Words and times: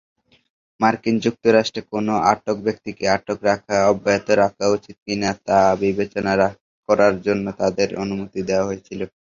মার্কিন 0.79 1.15
যুক্তরাষ্ট্রে 1.25 1.81
কোনও 1.91 2.13
আটক 2.31 2.57
ব্যক্তিকে 2.65 3.05
আটকে 3.07 3.43
রাখা 3.49 3.75
অব্যাহত 3.91 4.27
রাখা 4.41 4.65
উচিত 4.75 4.95
কিনা 5.05 5.29
তা 5.45 5.59
বিবেচনা 5.81 6.33
করার 6.89 7.13
জন্য 7.25 7.45
তাদের 7.61 7.89
অনুমতি 8.03 8.39
দেওয়া 8.49 8.67
হয়েছিল। 8.69 8.99